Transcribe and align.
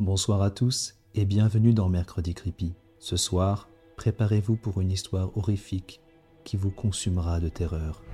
Bonsoir 0.00 0.42
à 0.42 0.52
tous 0.52 0.94
et 1.16 1.24
bienvenue 1.24 1.72
dans 1.72 1.88
Mercredi 1.88 2.32
Creepy. 2.32 2.72
Ce 3.00 3.16
soir, 3.16 3.68
préparez-vous 3.96 4.54
pour 4.54 4.80
une 4.80 4.92
histoire 4.92 5.36
horrifique 5.36 6.00
qui 6.44 6.56
vous 6.56 6.70
consumera 6.70 7.40
de 7.40 7.48
terreur. 7.48 8.04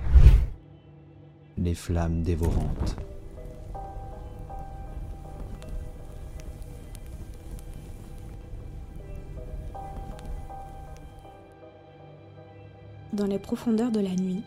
Les 1.59 1.75
flammes 1.75 2.23
dévorantes. 2.23 2.95
Dans 13.13 13.27
les 13.27 13.37
profondeurs 13.37 13.91
de 13.91 13.99
la 13.99 14.15
nuit, 14.15 14.41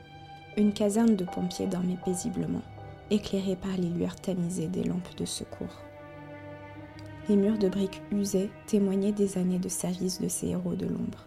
une 0.56 0.72
caserne 0.72 1.14
de 1.14 1.24
pompiers 1.24 1.68
dormait 1.68 2.00
paisiblement, 2.04 2.62
éclairée 3.10 3.54
par 3.54 3.76
les 3.76 3.90
lueurs 3.90 4.16
tamisées 4.16 4.66
des 4.66 4.82
lampes 4.82 5.14
de 5.16 5.24
secours. 5.24 5.84
Les 7.28 7.36
murs 7.36 7.58
de 7.58 7.68
briques 7.68 8.00
usées 8.10 8.50
témoignaient 8.66 9.12
des 9.12 9.36
années 9.36 9.58
de 9.58 9.68
service 9.68 10.18
de 10.20 10.28
ces 10.28 10.48
héros 10.48 10.74
de 10.74 10.86
l'ombre. 10.86 11.26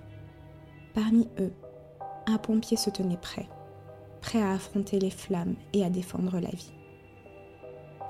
Parmi 0.96 1.27
eux, 1.40 1.54
un 2.26 2.40
pompier 2.40 2.76
se 2.76 2.90
tenait 2.90 3.18
prêt, 3.18 3.48
prêt 4.20 4.41
à 4.41 4.54
affronter 4.54 5.00
les 5.00 5.12
flammes 5.12 5.55
et 5.74 5.86
à 5.86 5.91
défendre 5.91 6.40
la 6.40 6.50
vie. 6.50 6.74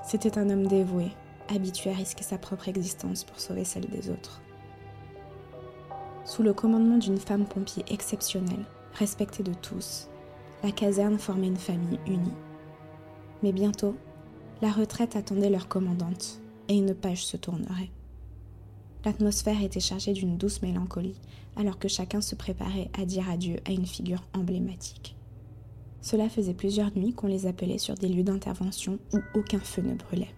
C'était 0.05 0.37
un 0.37 0.49
homme 0.49 0.67
dévoué, 0.67 1.07
habitué 1.53 1.89
à 1.89 1.95
risquer 1.95 2.23
sa 2.23 2.37
propre 2.37 2.69
existence 2.69 3.25
pour 3.25 3.39
sauver 3.39 3.65
celle 3.65 3.87
des 3.87 4.09
autres. 4.09 4.41
Sous 6.23 6.43
le 6.43 6.53
commandement 6.53 6.97
d'une 6.97 7.17
femme 7.17 7.45
pompier 7.45 7.83
exceptionnelle, 7.89 8.65
respectée 8.93 9.43
de 9.43 9.53
tous, 9.53 10.07
la 10.63 10.71
caserne 10.71 11.19
formait 11.19 11.47
une 11.47 11.57
famille 11.57 11.99
unie. 12.07 12.33
Mais 13.43 13.51
bientôt, 13.51 13.95
la 14.61 14.71
retraite 14.71 15.15
attendait 15.15 15.49
leur 15.49 15.67
commandante 15.67 16.40
et 16.71 16.77
une 16.77 16.95
page 16.95 17.25
se 17.25 17.35
tournerait. 17.35 17.91
L'atmosphère 19.03 19.61
était 19.61 19.81
chargée 19.81 20.13
d'une 20.13 20.37
douce 20.37 20.61
mélancolie 20.61 21.19
alors 21.57 21.77
que 21.77 21.89
chacun 21.89 22.21
se 22.21 22.33
préparait 22.33 22.89
à 22.97 23.03
dire 23.03 23.29
adieu 23.29 23.57
à 23.65 23.71
une 23.71 23.85
figure 23.85 24.23
emblématique. 24.33 25.17
Cela 26.01 26.29
faisait 26.29 26.53
plusieurs 26.53 26.95
nuits 26.97 27.13
qu'on 27.13 27.27
les 27.27 27.45
appelait 27.45 27.77
sur 27.77 27.95
des 27.95 28.07
lieux 28.07 28.23
d'intervention 28.23 28.99
où 29.13 29.19
aucun 29.33 29.59
feu 29.59 29.81
ne 29.81 29.95
brûlait. 29.95 30.33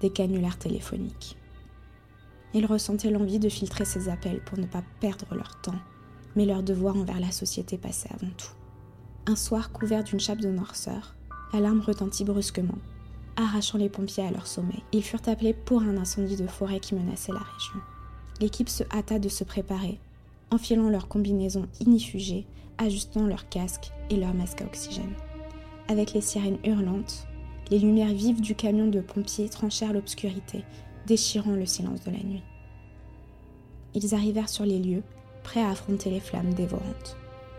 Des 0.00 0.08
canulars 0.08 0.58
téléphoniques. 0.58 1.36
Ils 2.54 2.64
ressentaient 2.64 3.10
l'envie 3.10 3.38
de 3.38 3.50
filtrer 3.50 3.84
ces 3.84 4.08
appels 4.08 4.42
pour 4.42 4.56
ne 4.58 4.66
pas 4.66 4.82
perdre 5.00 5.26
leur 5.34 5.60
temps, 5.60 5.78
mais 6.34 6.46
leur 6.46 6.62
devoir 6.62 6.96
envers 6.96 7.20
la 7.20 7.30
société 7.30 7.76
passait 7.76 8.12
avant 8.14 8.32
tout. 8.38 8.54
Un 9.26 9.36
soir 9.36 9.70
couvert 9.70 10.02
d'une 10.02 10.20
chape 10.20 10.40
de 10.40 10.48
noirceur, 10.48 11.14
l'alarme 11.52 11.80
retentit 11.80 12.24
brusquement, 12.24 12.78
arrachant 13.36 13.78
les 13.78 13.88
pompiers 13.88 14.26
à 14.26 14.30
leur 14.30 14.46
sommeil. 14.46 14.82
Ils 14.92 15.02
furent 15.02 15.26
appelés 15.26 15.54
pour 15.54 15.82
un 15.82 15.96
incendie 15.96 16.36
de 16.36 16.46
forêt 16.46 16.80
qui 16.80 16.94
menaçait 16.94 17.32
la 17.32 17.38
région. 17.38 17.80
L'équipe 18.40 18.68
se 18.68 18.84
hâta 18.92 19.18
de 19.18 19.28
se 19.28 19.44
préparer, 19.44 19.98
enfilant 20.50 20.88
leurs 20.88 21.08
combinaisons 21.08 21.68
inifugées, 21.80 22.46
ajustant 22.78 23.26
leurs 23.26 23.48
casques 23.48 23.92
et 24.10 24.16
leurs 24.16 24.34
masques 24.34 24.62
à 24.62 24.66
oxygène. 24.66 25.14
Avec 25.88 26.12
les 26.12 26.20
sirènes 26.20 26.58
hurlantes, 26.64 27.26
les 27.70 27.78
lumières 27.78 28.12
vives 28.12 28.40
du 28.40 28.54
camion 28.54 28.86
de 28.86 29.00
pompiers 29.00 29.48
tranchèrent 29.48 29.92
l'obscurité, 29.92 30.64
déchirant 31.06 31.52
le 31.52 31.66
silence 31.66 32.04
de 32.04 32.10
la 32.10 32.22
nuit. 32.22 32.42
Ils 33.94 34.14
arrivèrent 34.14 34.48
sur 34.48 34.66
les 34.66 34.78
lieux, 34.78 35.02
prêts 35.42 35.62
à 35.62 35.70
affronter 35.70 36.10
les 36.10 36.20
flammes 36.20 36.52
dévorantes. 36.52 37.16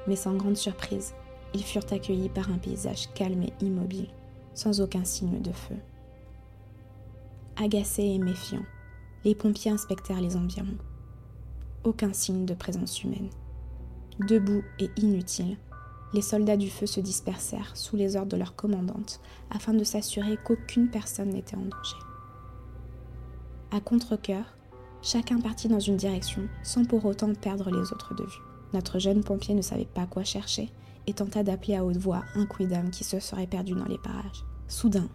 Mais 0.07 0.15
sans 0.15 0.35
grande 0.35 0.57
surprise, 0.57 1.13
ils 1.53 1.63
furent 1.63 1.91
accueillis 1.91 2.29
par 2.29 2.51
un 2.51 2.57
paysage 2.57 3.09
calme 3.13 3.43
et 3.43 3.65
immobile, 3.65 4.07
sans 4.57 4.81
aucun 4.81 5.05
signe 5.05 5.39
de 5.39 5.51
feu. 5.51 5.75
Agacés 7.57 8.03
et 8.03 8.17
méfiants, 8.17 8.65
les 9.23 9.35
pompiers 9.35 9.71
inspectèrent 9.71 10.19
les 10.19 10.35
environs. 10.35 10.77
Aucun 11.83 12.11
signe 12.11 12.45
de 12.45 12.55
présence 12.55 13.03
humaine. 13.03 13.29
Debout 14.27 14.63
et 14.79 14.89
inutiles, 14.97 15.57
les 16.13 16.23
soldats 16.23 16.57
du 16.57 16.71
feu 16.71 16.87
se 16.87 16.99
dispersèrent 16.99 17.77
sous 17.77 17.97
les 17.97 18.15
ordres 18.15 18.31
de 18.31 18.37
leur 18.37 18.55
commandante 18.55 19.19
afin 19.51 19.75
de 19.75 19.83
s'assurer 19.83 20.37
qu'aucune 20.43 20.89
personne 20.89 21.29
n'était 21.29 21.55
en 21.55 21.65
danger. 21.65 21.97
À 23.69 23.79
contre-coeur, 23.79 24.57
chacun 25.03 25.39
partit 25.39 25.67
dans 25.67 25.79
une 25.79 25.97
direction 25.97 26.47
sans 26.63 26.83
pour 26.83 27.05
autant 27.05 27.33
perdre 27.35 27.69
les 27.69 27.93
autres 27.93 28.15
de 28.15 28.23
vue. 28.23 28.41
Notre 28.73 28.97
jeune 28.97 29.23
pompier 29.23 29.53
ne 29.53 29.61
savait 29.61 29.85
pas 29.85 30.07
quoi 30.07 30.23
chercher 30.23 30.71
et 31.07 31.13
tenta 31.13 31.43
d'appeler 31.43 31.75
à 31.75 31.85
haute 31.85 31.97
voix 31.97 32.23
un 32.35 32.45
quidam 32.45 32.91
qui 32.91 33.03
se 33.03 33.19
serait 33.19 33.47
perdu 33.47 33.73
dans 33.73 33.85
les 33.85 33.97
parages. 33.97 34.45
Soudain, 34.67 35.09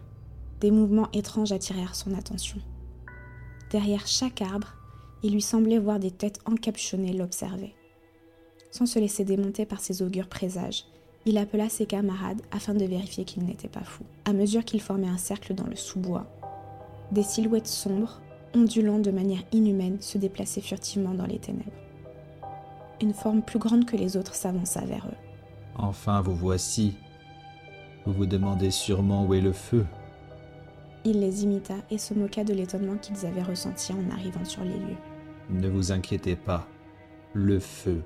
des 0.59 0.71
mouvements 0.71 1.09
étranges 1.13 1.51
attirèrent 1.51 1.95
son 1.95 2.13
attention. 2.13 2.59
Derrière 3.69 4.07
chaque 4.07 4.41
arbre, 4.41 4.75
il 5.23 5.33
lui 5.33 5.41
semblait 5.41 5.79
voir 5.79 5.99
des 5.99 6.11
têtes 6.11 6.39
encapuchonnées 6.45 7.13
l'observer. 7.13 7.73
Sans 8.71 8.85
se 8.85 8.99
laisser 8.99 9.23
démonter 9.23 9.65
par 9.65 9.79
ses 9.79 10.01
augures 10.01 10.27
présages, 10.27 10.85
il 11.25 11.37
appela 11.37 11.69
ses 11.69 11.85
camarades 11.85 12.41
afin 12.51 12.73
de 12.73 12.85
vérifier 12.85 13.23
qu'il 13.23 13.43
n'était 13.43 13.69
pas 13.69 13.83
fou. 13.83 14.03
À 14.25 14.33
mesure 14.33 14.65
qu'il 14.65 14.81
formait 14.81 15.07
un 15.07 15.17
cercle 15.17 15.53
dans 15.53 15.67
le 15.67 15.75
sous-bois, 15.75 16.25
des 17.11 17.23
silhouettes 17.23 17.67
sombres, 17.67 18.19
ondulant 18.55 18.99
de 18.99 19.11
manière 19.11 19.43
inhumaine, 19.51 20.01
se 20.01 20.17
déplaçaient 20.17 20.61
furtivement 20.61 21.13
dans 21.13 21.25
les 21.25 21.39
ténèbres. 21.39 21.71
Une 23.01 23.13
forme 23.13 23.41
plus 23.41 23.59
grande 23.59 23.85
que 23.85 23.95
les 23.95 24.17
autres 24.17 24.35
s'avança 24.35 24.81
vers 24.81 25.07
eux. 25.07 25.22
Enfin, 25.75 26.21
vous 26.21 26.35
voici. 26.35 26.95
Vous 28.05 28.13
vous 28.13 28.25
demandez 28.25 28.71
sûrement 28.71 29.25
où 29.25 29.33
est 29.33 29.41
le 29.41 29.53
feu. 29.53 29.85
Il 31.05 31.19
les 31.19 31.43
imita 31.43 31.75
et 31.91 31.97
se 31.97 32.13
moqua 32.13 32.43
de 32.43 32.53
l'étonnement 32.53 32.97
qu'ils 32.97 33.25
avaient 33.25 33.43
ressenti 33.43 33.91
en 33.93 34.09
arrivant 34.11 34.45
sur 34.45 34.63
les 34.63 34.77
lieux. 34.77 34.97
Ne 35.49 35.67
vous 35.67 35.91
inquiétez 35.91 36.35
pas, 36.35 36.65
le 37.33 37.59
feu 37.59 38.03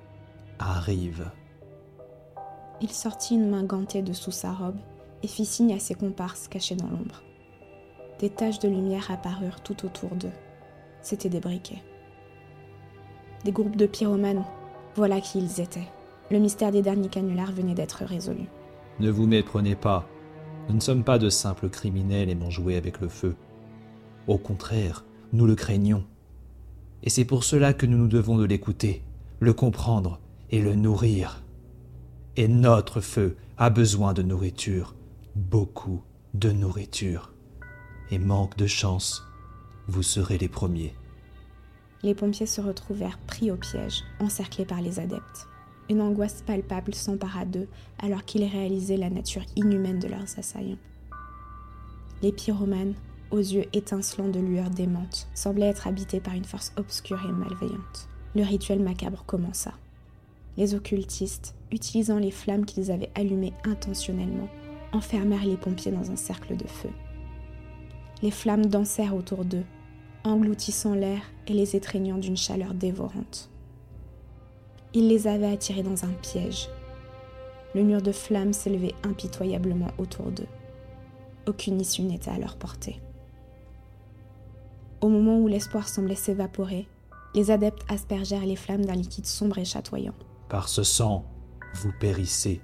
arrive. 0.58 1.30
Il 2.82 2.92
sortit 2.92 3.36
une 3.36 3.50
main 3.50 3.64
gantée 3.64 4.02
de 4.02 4.14
sous 4.14 4.32
sa 4.32 4.52
robe 4.52 4.78
et 5.24 5.28
fit 5.28 5.46
signe 5.46 5.74
à 5.74 5.80
ses 5.80 5.96
comparses 5.96 6.48
cachés 6.48 6.76
dans 6.76 6.88
l'ombre. 6.88 7.24
Des 8.20 8.30
taches 8.30 8.60
de 8.60 8.68
lumière 8.68 9.12
apparurent 9.12 9.62
tout 9.62 9.86
autour 9.86 10.16
d'eux. 10.16 10.32
C'étaient 11.02 11.30
des 11.30 11.40
briquets. 11.40 11.84
Des 13.44 13.52
groupes 13.52 13.76
de 13.76 13.86
pyromanes, 13.86 14.44
voilà 14.96 15.22
qui 15.22 15.38
ils 15.40 15.62
étaient. 15.62 15.88
Le 16.30 16.40
mystère 16.40 16.72
des 16.72 16.82
derniers 16.82 17.10
canulars 17.10 17.52
venait 17.52 17.74
d'être 17.74 18.04
résolu. 18.04 18.44
Ne 19.00 19.10
vous 19.10 19.28
méprenez 19.28 19.76
pas. 19.76 20.08
Nous 20.68 20.76
ne 20.76 20.82
sommes 20.82 21.04
pas 21.04 21.20
de 21.20 21.30
simples 21.30 21.70
criminels 21.70 22.30
aimant 22.30 22.50
jouer 22.50 22.76
avec 22.76 23.00
le 23.00 23.08
feu. 23.08 23.36
Au 24.28 24.38
contraire, 24.38 25.06
nous 25.32 25.46
le 25.46 25.56
craignons. 25.56 26.04
Et 27.04 27.10
c'est 27.10 27.26
pour 27.26 27.44
cela 27.46 27.74
que 27.74 27.86
nous 27.86 27.98
nous 27.98 28.08
devons 28.08 28.38
de 28.38 28.44
l'écouter, 28.44 29.04
le 29.40 29.54
comprendre 29.54 30.20
et 30.50 30.62
le 30.62 30.76
nourrir. 30.76 31.44
Et 32.36 32.50
notre 32.50 33.00
feu 33.00 33.38
a 33.58 33.70
besoin 33.70 34.14
de 34.14 34.22
nourriture, 34.22 34.96
beaucoup 35.36 36.02
de 36.34 36.52
nourriture. 36.52 37.32
Et 38.12 38.20
manque 38.20 38.58
de 38.58 38.68
chance, 38.68 39.24
vous 39.88 40.04
serez 40.04 40.38
les 40.38 40.50
premiers. 40.50 40.94
Les 42.04 42.14
pompiers 42.14 42.46
se 42.46 42.62
retrouvèrent 42.62 43.20
pris 43.20 43.50
au 43.50 43.56
piège, 43.56 44.04
encerclés 44.20 44.66
par 44.66 44.82
les 44.82 45.00
adeptes. 45.00 45.48
Une 45.90 46.02
angoisse 46.02 46.44
palpable 46.46 46.94
s'empara 46.94 47.46
d'eux 47.46 47.68
alors 48.00 48.26
qu'ils 48.26 48.44
réalisaient 48.44 48.98
la 48.98 49.10
nature 49.10 49.44
inhumaine 49.56 50.00
de 50.00 50.08
leurs 50.08 50.38
assaillants. 50.38 50.78
Les 52.22 52.32
pyromanes, 52.32 52.96
aux 53.32 53.40
yeux 53.40 53.66
étincelants 53.74 54.30
de 54.30 54.40
lueurs 54.40 54.70
démentes, 54.70 55.28
semblaient 55.34 55.68
être 55.68 55.88
habités 55.88 56.20
par 56.20 56.34
une 56.34 56.46
force 56.46 56.74
obscure 56.78 57.24
et 57.28 57.32
malveillante. 57.32 58.10
Le 58.36 58.44
rituel 58.44 58.80
macabre 58.80 59.24
commença. 59.26 59.74
Les 60.58 60.74
occultistes, 60.74 61.56
utilisant 61.72 62.18
les 62.18 62.32
flammes 62.32 62.66
qu'ils 62.66 62.92
avaient 62.92 63.12
allumées 63.16 63.54
intentionnellement, 63.64 64.50
enfermèrent 64.92 65.46
les 65.46 65.58
pompiers 65.58 65.92
dans 65.92 66.12
un 66.12 66.16
cercle 66.16 66.58
de 66.58 66.68
feu. 66.68 66.90
Les 68.22 68.32
flammes 68.32 68.66
dansèrent 68.66 69.16
autour 69.16 69.46
d'eux, 69.46 69.66
engloutissant 70.24 70.96
l'air 70.96 71.22
et 71.48 71.54
les 71.54 71.76
étreignant 71.76 72.18
d'une 72.18 72.38
chaleur 72.38 72.74
dévorante. 72.74 73.50
Il 74.98 75.10
les 75.10 75.28
avait 75.28 75.54
attirés 75.54 75.84
dans 75.84 76.06
un 76.06 76.14
piège. 76.24 76.70
Le 77.76 77.84
mur 77.84 78.02
de 78.02 78.12
flammes 78.12 78.52
s'élevait 78.52 78.96
impitoyablement 79.04 79.92
autour 80.00 80.32
d'eux. 80.32 80.48
Aucune 81.46 81.80
issue 81.80 82.02
n'était 82.02 82.32
à 82.32 82.40
leur 82.40 82.56
portée. 82.56 83.00
Au 85.00 85.10
moment 85.10 85.38
où 85.38 85.48
l'espoir 85.48 85.88
semblait 85.88 86.16
s'évaporer, 86.16 86.88
les 87.36 87.52
adeptes 87.52 87.86
aspergèrent 87.90 88.48
les 88.48 88.56
flammes 88.56 88.86
d'un 88.86 88.96
liquide 88.96 89.28
sombre 89.28 89.60
et 89.60 89.66
chatoyant. 89.66 90.16
Par 90.50 90.68
ce 90.68 90.82
sang, 90.82 91.26
vous 91.76 91.92
périssez. 92.00 92.60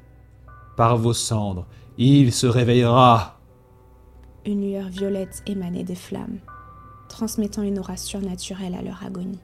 Par 0.75 0.97
vos 0.97 1.13
cendres, 1.13 1.67
il 1.99 2.33
se 2.33 2.47
réveillera. 2.47 3.39
Une 4.47 4.67
lueur 4.67 4.89
violette 4.89 5.43
émanait 5.45 5.83
des 5.83 5.93
flammes, 5.93 6.39
transmettant 7.09 7.61
une 7.61 7.77
aura 7.77 7.95
surnaturelle 7.95 8.73
à 8.73 8.81
leur 8.81 9.03
agonie. 9.05 9.37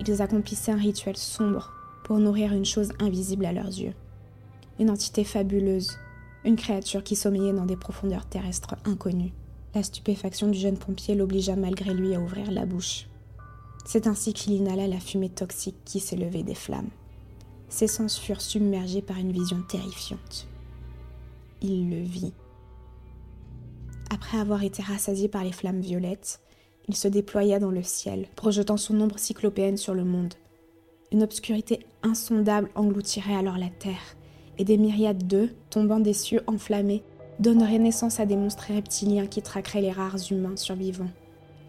Ils 0.00 0.22
accomplissaient 0.22 0.72
un 0.72 0.76
rituel 0.76 1.16
sombre 1.16 1.72
pour 2.04 2.18
nourrir 2.18 2.52
une 2.52 2.64
chose 2.64 2.92
invisible 2.98 3.46
à 3.46 3.52
leurs 3.52 3.66
yeux. 3.66 3.94
Une 4.78 4.90
entité 4.90 5.24
fabuleuse, 5.24 5.96
une 6.44 6.56
créature 6.56 7.02
qui 7.02 7.16
sommeillait 7.16 7.52
dans 7.52 7.66
des 7.66 7.76
profondeurs 7.76 8.26
terrestres 8.26 8.76
inconnues. 8.84 9.32
La 9.74 9.82
stupéfaction 9.82 10.48
du 10.48 10.58
jeune 10.58 10.76
pompier 10.76 11.14
l'obligea 11.14 11.56
malgré 11.56 11.94
lui 11.94 12.14
à 12.14 12.20
ouvrir 12.20 12.50
la 12.50 12.66
bouche. 12.66 13.06
C'est 13.84 14.06
ainsi 14.06 14.32
qu'il 14.32 14.52
inhala 14.52 14.86
la 14.86 15.00
fumée 15.00 15.28
toxique 15.28 15.76
qui 15.84 16.00
s'élevait 16.00 16.42
des 16.42 16.54
flammes. 16.54 16.90
Ses 17.68 17.86
sens 17.86 18.18
furent 18.18 18.40
submergés 18.40 19.02
par 19.02 19.18
une 19.18 19.32
vision 19.32 19.60
terrifiante. 19.62 20.46
Il 21.60 21.90
le 21.90 22.02
vit. 22.02 22.32
Après 24.10 24.38
avoir 24.38 24.62
été 24.62 24.82
rassasié 24.82 25.28
par 25.28 25.44
les 25.44 25.52
flammes 25.52 25.80
violettes, 25.80 26.40
il 26.88 26.96
se 26.96 27.08
déploya 27.08 27.58
dans 27.58 27.70
le 27.70 27.82
ciel, 27.82 28.26
projetant 28.36 28.76
son 28.76 29.00
ombre 29.00 29.18
cyclopéenne 29.18 29.76
sur 29.76 29.94
le 29.94 30.04
monde. 30.04 30.34
Une 31.12 31.22
obscurité 31.22 31.86
insondable 32.02 32.70
engloutirait 32.74 33.36
alors 33.36 33.58
la 33.58 33.68
terre, 33.68 34.16
et 34.58 34.64
des 34.64 34.78
myriades 34.78 35.26
d'œufs, 35.26 35.50
tombant 35.70 36.00
des 36.00 36.12
cieux 36.12 36.42
enflammés, 36.46 37.02
donneraient 37.38 37.78
naissance 37.78 38.20
à 38.20 38.26
des 38.26 38.36
monstres 38.36 38.72
reptiliens 38.72 39.26
qui 39.26 39.42
traqueraient 39.42 39.80
les 39.80 39.90
rares 39.90 40.30
humains 40.30 40.56
survivants. 40.56 41.10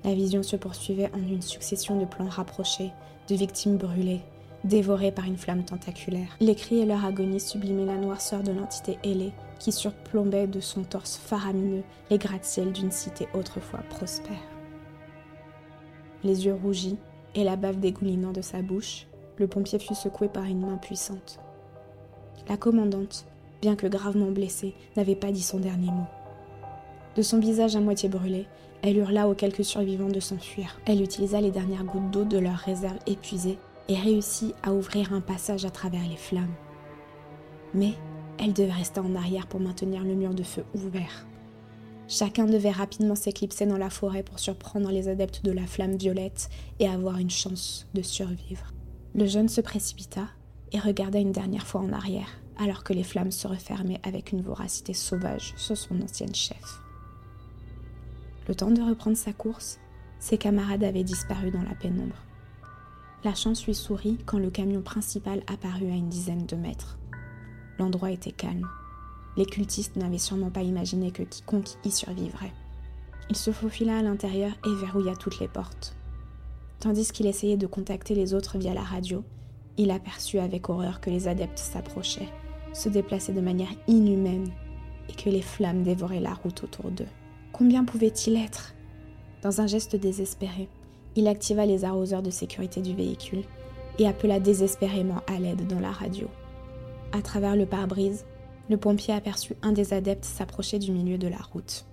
La 0.04 0.14
vision 0.14 0.44
se 0.44 0.56
poursuivait 0.56 1.10
en 1.14 1.20
une 1.20 1.42
succession 1.42 2.00
de 2.00 2.06
plans 2.06 2.30
rapprochés, 2.30 2.92
de 3.28 3.36
victimes 3.36 3.78
brûlées, 3.78 4.22
dévorées 4.64 5.12
par 5.12 5.26
une 5.26 5.38
flamme 5.38 5.64
tentaculaire. 5.64 6.38
Les 6.40 6.56
cris 6.56 6.80
et 6.80 6.86
leur 6.86 7.04
agonie 7.06 7.40
sublimaient 7.40 7.86
la 7.86 7.98
noirceur 7.98 8.44
de 8.44 8.52
l'entité 8.52 9.00
ailée 9.04 9.34
qui 9.60 9.72
surplombait 9.72 10.48
de 10.48 10.60
son 10.60 10.84
torse 10.84 11.18
faramineux 11.18 11.84
les 12.10 12.18
gratte-ciels 12.18 12.72
d'une 12.72 12.92
cité 12.92 13.28
autrefois 13.34 13.82
prospère. 13.90 14.55
Les 16.24 16.46
yeux 16.46 16.56
rougis 16.56 16.98
et 17.36 17.44
la 17.44 17.56
bave 17.56 17.80
dégoulinant 17.80 18.32
de 18.32 18.42
sa 18.42 18.62
bouche, 18.62 19.08
le 19.38 19.48
pompier 19.48 19.80
fut 19.80 19.96
secoué 19.96 20.28
par 20.28 20.46
une 20.46 20.66
main 20.66 20.78
puissante. 20.78 21.40
La 22.48 22.58
commandante, 22.58 23.26
bien 23.62 23.76
que 23.76 23.88
gravement 23.88 24.32
blessée, 24.32 24.74
n'avait 24.96 25.16
pas 25.16 25.32
dit 25.32 25.42
son 25.42 25.60
dernier 25.60 25.92
mot. 25.92 26.08
De 27.16 27.22
son 27.22 27.40
visage 27.40 27.76
à 27.76 27.80
moitié 27.80 28.10
brûlé, 28.10 28.46
elle 28.82 28.98
hurla 28.98 29.28
aux 29.28 29.34
quelques 29.34 29.66
survivants 29.66 30.10
de 30.10 30.20
s'enfuir. 30.20 30.80
Elle 30.86 31.02
utilisa 31.02 31.42
les 31.42 31.52
dernières 31.52 31.86
gouttes 31.86 32.12
d'eau 32.12 32.24
de 32.24 32.38
leur 32.38 32.58
réserve 32.58 33.00
épuisée 33.08 33.58
et 33.88 33.96
réussit 33.96 34.54
à 34.64 34.74
ouvrir 34.74 35.14
un 35.14 35.22
passage 35.22 35.66
à 35.66 35.70
travers 35.70 36.08
les 36.08 36.18
flammes. 36.18 36.54
Mais 37.74 37.94
elle 38.38 38.54
devait 38.54 38.72
rester 38.72 39.00
en 39.00 39.16
arrière 39.16 39.48
pour 39.48 39.60
maintenir 39.60 40.04
le 40.04 40.14
mur 40.14 40.34
de 40.34 40.44
feu 40.44 40.64
ouvert. 40.76 41.26
Chacun 42.08 42.46
devait 42.46 42.72
rapidement 42.72 43.16
s'éclipser 43.16 43.66
dans 43.66 43.78
la 43.78 43.90
forêt 43.90 44.22
pour 44.22 44.38
surprendre 44.38 44.92
les 44.92 45.08
adeptes 45.08 45.44
de 45.44 45.52
la 45.52 45.66
flamme 45.66 45.98
violette 45.98 46.50
et 46.80 46.88
avoir 46.88 47.18
une 47.18 47.32
chance 47.32 47.88
de 47.96 48.04
survivre. 48.04 48.74
Le 49.16 49.26
jeune 49.26 49.50
se 49.50 49.62
précipita 49.62 50.28
et 50.72 50.80
regarda 50.80 51.20
une 51.20 51.32
dernière 51.32 51.66
fois 51.66 51.82
en 51.82 51.92
arrière, 51.92 52.30
alors 52.58 52.84
que 52.84 52.94
les 52.94 53.04
flammes 53.04 53.32
se 53.32 53.48
refermaient 53.48 54.02
avec 54.04 54.32
une 54.32 54.42
voracité 54.42 54.94
sauvage 54.94 55.54
sur 55.58 55.76
son 55.76 56.00
ancienne 56.02 56.36
chef. 56.36 56.82
Le 58.48 58.54
temps 58.54 58.72
de 58.72 58.82
reprendre 58.82 59.18
sa 59.18 59.34
course, 59.34 59.80
ses 60.20 60.38
camarades 60.38 60.84
avaient 60.84 61.04
disparu 61.04 61.50
dans 61.50 61.64
la 61.64 61.74
pénombre. 61.74 62.24
La 63.24 63.34
chance 63.34 63.66
lui 63.66 63.74
sourit 63.74 64.20
quand 64.26 64.38
le 64.38 64.52
camion 64.52 64.84
principal 64.84 65.42
apparut 65.48 65.90
à 65.90 65.96
une 65.96 66.10
dizaine 66.10 66.46
de 66.46 66.56
mètres. 66.56 67.00
L'endroit 67.80 68.12
était 68.12 68.32
calme. 68.32 68.68
Les 69.38 69.46
cultistes 69.46 69.96
n'avaient 69.96 70.18
sûrement 70.18 70.50
pas 70.50 70.62
imaginé 70.62 71.12
que 71.12 71.24
quiconque 71.24 71.70
y 71.84 71.92
survivrait. 71.92 72.54
Il 73.30 73.36
se 73.36 73.52
faufila 73.52 73.98
à 73.98 74.02
l'intérieur 74.02 74.52
et 74.66 74.76
verrouilla 74.76 75.16
toutes 75.16 75.40
les 75.40 75.48
portes. 75.48 75.96
Tandis 76.80 77.12
qu'il 77.12 77.26
essayait 77.26 77.58
de 77.58 77.68
contacter 77.68 78.16
les 78.16 78.34
autres 78.34 78.58
via 78.58 78.74
la 78.74 78.84
radio, 78.84 79.24
il 79.78 79.92
aperçut 79.92 80.40
avec 80.40 80.70
horreur 80.70 81.02
que 81.02 81.10
les 81.10 81.28
adeptes 81.28 81.60
s'approchaient, 81.60 82.30
se 82.74 82.90
déplaçaient 82.90 83.34
de 83.34 83.42
manière 83.42 83.74
inhumaine 83.88 84.52
et 85.10 85.14
que 85.14 85.30
les 85.30 85.42
flammes 85.42 85.84
dévoraient 85.84 86.20
la 86.20 86.34
route 86.34 86.64
autour 86.64 86.92
d'eux. 86.92 87.08
Combien 87.52 87.84
pouvait-il 87.84 88.38
être? 88.38 88.74
Dans 89.42 89.62
un 89.62 89.68
geste 89.68 89.96
désespéré, 89.96 90.70
il 91.16 91.28
activa 91.28 91.66
les 91.66 91.86
arroseurs 91.86 92.22
de 92.22 92.30
sécurité 92.30 92.82
du 92.82 92.94
véhicule 92.94 93.44
et 94.00 94.08
appela 94.08 94.40
désespérément 94.40 95.22
à 95.28 95.40
l'aide 95.40 95.68
dans 95.68 95.80
la 95.80 95.92
radio. 95.92 96.28
À 97.12 97.22
travers 97.22 97.56
le 97.56 97.66
pare-brise, 97.66 98.26
le 98.70 98.78
pompier 98.78 99.14
aperçut 99.14 99.56
un 99.62 99.72
des 99.72 99.94
adeptes 99.94 100.26
s'approcher 100.26 100.80
du 100.80 100.92
milieu 100.92 101.18
de 101.18 101.28
la 101.28 101.38
route. 101.38 101.86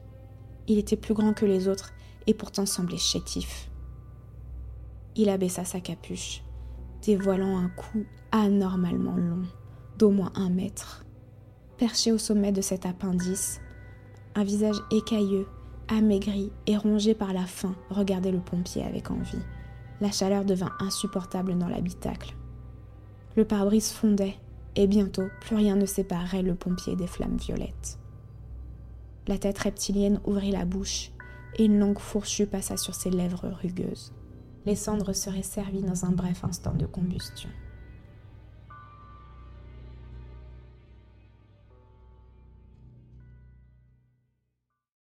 Il 0.68 0.78
était 0.78 0.96
plus 0.96 1.14
grand 1.14 1.34
que 1.34 1.44
les 1.44 1.68
autres 1.68 1.92
et 2.26 2.34
pourtant 2.34 2.66
semblait 2.66 2.96
chétif. 2.96 3.68
Il 5.16 5.28
abaissa 5.28 5.64
sa 5.64 5.80
capuche, 5.80 6.42
dévoilant 7.02 7.58
un 7.58 7.68
cou 7.68 8.04
anormalement 8.30 9.16
long, 9.16 9.42
d'au 9.98 10.10
moins 10.10 10.32
un 10.34 10.48
mètre. 10.48 11.04
Perché 11.76 12.12
au 12.12 12.18
sommet 12.18 12.52
de 12.52 12.62
cet 12.62 12.86
appendice, 12.86 13.60
un 14.34 14.44
visage 14.44 14.76
écailleux, 14.90 15.46
amaigri 15.88 16.52
et 16.66 16.76
rongé 16.76 17.14
par 17.14 17.34
la 17.34 17.44
faim, 17.44 17.74
regardait 17.90 18.32
le 18.32 18.40
pompier 18.40 18.84
avec 18.84 19.10
envie. 19.10 19.42
La 20.00 20.10
chaleur 20.10 20.44
devint 20.44 20.72
insupportable 20.80 21.58
dans 21.58 21.68
l'habitacle. 21.68 22.34
Le 23.36 23.44
pare-brise 23.44 23.92
fondait, 23.92 24.36
et 24.76 24.86
bientôt 24.86 25.28
plus 25.40 25.56
rien 25.56 25.76
ne 25.76 25.86
séparerait 25.86 26.42
le 26.42 26.54
pompier 26.54 26.96
des 26.96 27.06
flammes 27.06 27.36
violettes. 27.36 27.98
La 29.28 29.38
tête 29.38 29.58
reptilienne 29.58 30.20
ouvrit 30.24 30.50
la 30.50 30.64
bouche, 30.64 31.12
et 31.56 31.64
une 31.64 31.78
langue 31.78 31.98
fourchue 31.98 32.46
passa 32.46 32.76
sur 32.76 32.94
ses 32.94 33.10
lèvres 33.10 33.48
rugueuses. 33.62 34.12
Les 34.64 34.76
cendres 34.76 35.12
seraient 35.12 35.42
servies 35.42 35.82
dans 35.82 36.04
un 36.04 36.12
bref 36.12 36.44
instant 36.44 36.74
de 36.74 36.86
combustion. 36.86 37.50